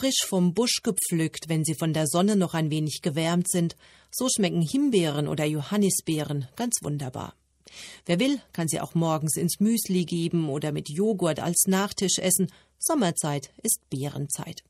frisch 0.00 0.24
vom 0.26 0.54
Busch 0.54 0.80
gepflückt, 0.82 1.48
wenn 1.48 1.62
sie 1.62 1.74
von 1.74 1.92
der 1.92 2.06
Sonne 2.06 2.34
noch 2.34 2.54
ein 2.54 2.70
wenig 2.70 3.02
gewärmt 3.02 3.50
sind. 3.50 3.76
So 4.10 4.28
schmecken 4.30 4.62
Himbeeren 4.62 5.28
oder 5.28 5.44
Johannisbeeren 5.44 6.48
ganz 6.56 6.76
wunderbar. 6.82 7.34
Wer 8.06 8.18
will, 8.18 8.40
kann 8.54 8.66
sie 8.66 8.80
auch 8.80 8.94
morgens 8.94 9.36
ins 9.36 9.60
Müsli 9.60 10.06
geben 10.06 10.48
oder 10.48 10.72
mit 10.72 10.88
Joghurt 10.88 11.38
als 11.38 11.66
Nachtisch 11.66 12.18
essen. 12.18 12.50
Sommerzeit 12.78 13.52
ist 13.62 13.78
Beerenzeit. 13.90 14.64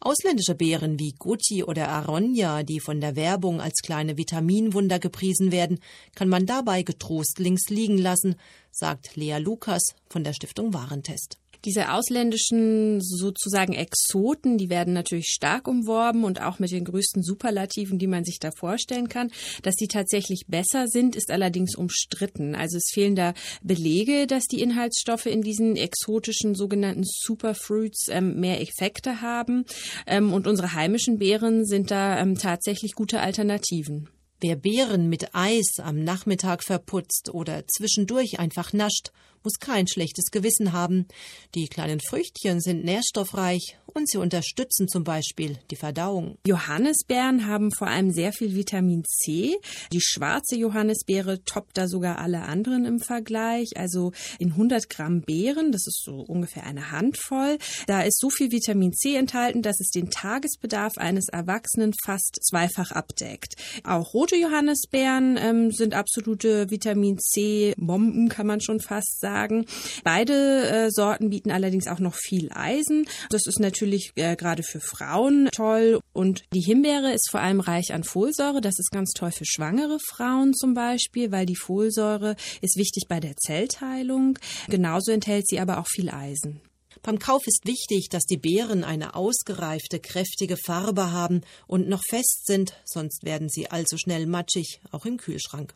Ausländische 0.00 0.54
Beeren 0.54 0.98
wie 0.98 1.12
Gucci 1.12 1.62
oder 1.62 1.90
Aronia, 1.90 2.62
die 2.62 2.80
von 2.80 3.02
der 3.02 3.16
Werbung 3.16 3.60
als 3.60 3.82
kleine 3.82 4.16
Vitaminwunder 4.16 4.98
gepriesen 4.98 5.52
werden, 5.52 5.80
kann 6.14 6.30
man 6.30 6.46
dabei 6.46 6.82
getrost 6.82 7.38
links 7.38 7.68
liegen 7.68 7.98
lassen, 7.98 8.36
sagt 8.70 9.16
Lea 9.16 9.36
Lukas 9.36 9.94
von 10.08 10.24
der 10.24 10.32
Stiftung 10.32 10.72
Warentest. 10.72 11.36
Diese 11.64 11.92
ausländischen 11.92 13.00
sozusagen 13.00 13.74
Exoten, 13.74 14.58
die 14.58 14.70
werden 14.70 14.94
natürlich 14.94 15.26
stark 15.26 15.68
umworben 15.68 16.24
und 16.24 16.40
auch 16.40 16.58
mit 16.58 16.70
den 16.70 16.84
größten 16.84 17.22
Superlativen, 17.22 17.98
die 17.98 18.06
man 18.06 18.24
sich 18.24 18.38
da 18.38 18.50
vorstellen 18.50 19.08
kann. 19.08 19.30
Dass 19.62 19.74
die 19.74 19.88
tatsächlich 19.88 20.44
besser 20.48 20.86
sind, 20.86 21.16
ist 21.16 21.30
allerdings 21.30 21.76
umstritten. 21.76 22.54
Also 22.54 22.78
es 22.78 22.90
fehlen 22.92 23.14
da 23.14 23.34
Belege, 23.62 24.26
dass 24.26 24.44
die 24.44 24.60
Inhaltsstoffe 24.60 25.26
in 25.26 25.42
diesen 25.42 25.76
exotischen 25.76 26.54
sogenannten 26.54 27.04
Superfruits 27.04 28.08
ähm, 28.08 28.40
mehr 28.40 28.60
Effekte 28.60 29.20
haben. 29.20 29.64
Ähm, 30.06 30.32
und 30.32 30.46
unsere 30.46 30.74
heimischen 30.74 31.18
Beeren 31.18 31.66
sind 31.66 31.90
da 31.90 32.18
ähm, 32.18 32.36
tatsächlich 32.36 32.92
gute 32.92 33.20
Alternativen. 33.20 34.08
Wer 34.42 34.56
Beeren 34.56 35.10
mit 35.10 35.34
Eis 35.34 35.78
am 35.80 36.02
Nachmittag 36.02 36.64
verputzt 36.64 37.28
oder 37.34 37.66
zwischendurch 37.66 38.38
einfach 38.38 38.72
nascht, 38.72 39.12
muss 39.44 39.58
kein 39.58 39.86
schlechtes 39.86 40.30
Gewissen 40.30 40.72
haben. 40.72 41.06
Die 41.54 41.68
kleinen 41.68 42.00
Früchtchen 42.00 42.60
sind 42.60 42.82
nährstoffreich 42.82 43.76
und 43.94 44.08
sie 44.08 44.18
unterstützen 44.18 44.88
zum 44.88 45.04
Beispiel 45.04 45.58
die 45.70 45.76
Verdauung. 45.76 46.36
Johannisbeeren 46.46 47.46
haben 47.46 47.70
vor 47.72 47.88
allem 47.88 48.12
sehr 48.12 48.32
viel 48.32 48.54
Vitamin 48.54 49.04
C. 49.04 49.56
Die 49.92 50.00
schwarze 50.00 50.56
Johannisbeere 50.56 51.44
toppt 51.44 51.76
da 51.76 51.88
sogar 51.88 52.18
alle 52.18 52.42
anderen 52.42 52.84
im 52.84 53.00
Vergleich. 53.00 53.76
Also 53.76 54.12
in 54.38 54.52
100 54.52 54.88
Gramm 54.88 55.22
Beeren, 55.22 55.72
das 55.72 55.86
ist 55.86 56.02
so 56.04 56.20
ungefähr 56.20 56.64
eine 56.64 56.90
Handvoll, 56.90 57.58
da 57.86 58.02
ist 58.02 58.20
so 58.20 58.30
viel 58.30 58.52
Vitamin 58.52 58.92
C 58.92 59.16
enthalten, 59.16 59.62
dass 59.62 59.80
es 59.80 59.90
den 59.90 60.10
Tagesbedarf 60.10 60.96
eines 60.96 61.28
Erwachsenen 61.28 61.92
fast 62.04 62.38
zweifach 62.42 62.92
abdeckt. 62.92 63.54
Auch 63.84 64.14
rote 64.14 64.36
Johannisbeeren 64.36 65.36
ähm, 65.36 65.70
sind 65.70 65.94
absolute 65.94 66.70
Vitamin 66.70 67.18
C 67.18 67.74
Bomben, 67.76 68.28
kann 68.28 68.46
man 68.46 68.60
schon 68.60 68.80
fast 68.80 69.20
sagen. 69.20 69.66
Beide 70.04 70.68
äh, 70.68 70.90
Sorten 70.90 71.30
bieten 71.30 71.50
allerdings 71.50 71.86
auch 71.86 71.98
noch 71.98 72.14
viel 72.14 72.50
Eisen. 72.52 73.06
Das 73.30 73.46
ist 73.46 73.58
natürlich 73.58 73.79
natürlich 73.80 74.12
äh, 74.16 74.36
gerade 74.36 74.62
für 74.62 74.80
Frauen 74.80 75.48
toll. 75.52 76.00
Und 76.12 76.44
die 76.52 76.60
Himbeere 76.60 77.12
ist 77.12 77.30
vor 77.30 77.40
allem 77.40 77.60
reich 77.60 77.94
an 77.94 78.04
Folsäure. 78.04 78.60
Das 78.60 78.78
ist 78.78 78.90
ganz 78.90 79.12
toll 79.12 79.30
für 79.30 79.46
schwangere 79.46 79.98
Frauen 80.06 80.52
zum 80.52 80.74
Beispiel, 80.74 81.32
weil 81.32 81.46
die 81.46 81.56
Folsäure 81.56 82.36
ist 82.60 82.76
wichtig 82.76 83.04
bei 83.08 83.20
der 83.20 83.36
Zellteilung. 83.36 84.38
Genauso 84.68 85.12
enthält 85.12 85.48
sie 85.48 85.60
aber 85.60 85.78
auch 85.78 85.86
viel 85.88 86.10
Eisen. 86.10 86.60
Beim 87.02 87.18
Kauf 87.18 87.46
ist 87.46 87.62
wichtig, 87.64 88.08
dass 88.10 88.24
die 88.24 88.36
Beeren 88.36 88.84
eine 88.84 89.14
ausgereifte, 89.14 90.00
kräftige 90.00 90.58
Farbe 90.58 91.12
haben 91.12 91.40
und 91.66 91.88
noch 91.88 92.02
fest 92.06 92.44
sind, 92.44 92.74
sonst 92.84 93.24
werden 93.24 93.48
sie 93.48 93.70
allzu 93.70 93.96
schnell 93.96 94.26
matschig, 94.26 94.80
auch 94.90 95.06
im 95.06 95.16
Kühlschrank. 95.16 95.74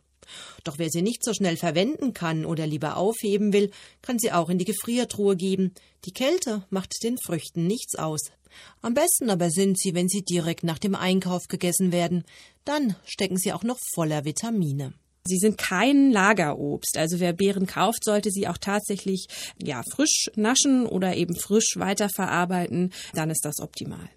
Doch 0.65 0.79
wer 0.79 0.91
sie 0.91 1.03
nicht 1.03 1.25
so 1.25 1.33
schnell 1.33 1.57
verwenden 1.57 2.15
kann 2.15 2.45
oder 2.45 2.67
lieber 2.67 2.97
aufheben 2.97 3.53
will, 3.53 3.71
kann 4.03 4.19
sie 4.19 4.33
auch 4.33 4.49
in 4.49 4.59
die 4.59 4.65
Gefriertruhe 4.65 5.37
geben. 5.37 5.73
Die 6.05 6.13
Kälte 6.13 6.65
macht 6.71 6.93
den 7.03 7.19
Früchten 7.19 7.67
nichts 7.67 7.97
aus. 7.97 8.21
Am 8.83 8.95
besten 8.95 9.31
aber 9.31 9.51
sind 9.51 9.79
sie, 9.79 9.95
wenn 9.95 10.09
sie 10.09 10.23
direkt 10.23 10.65
nach 10.65 10.79
dem 10.79 10.95
Einkauf 10.95 11.49
gegessen 11.49 11.93
werden. 11.93 12.25
Dann 12.65 12.97
stecken 13.05 13.37
sie 13.37 13.53
auch 13.53 13.65
noch 13.65 13.79
voller 13.95 14.25
Vitamine. 14.25 14.95
Sie 15.27 15.39
sind 15.39 15.57
kein 15.57 16.13
Lagerobst. 16.13 16.99
Also 16.99 17.19
wer 17.19 17.33
Beeren 17.33 17.67
kauft, 17.67 18.05
sollte 18.05 18.31
sie 18.31 18.47
auch 18.47 18.59
tatsächlich 18.59 19.27
ja 19.63 19.83
frisch 19.91 20.31
naschen 20.37 20.87
oder 20.87 21.17
eben 21.17 21.35
frisch 21.35 21.77
weiterverarbeiten. 21.77 22.93
Dann 23.15 23.31
ist 23.31 23.45
das 23.45 23.61
optimal. 23.61 24.11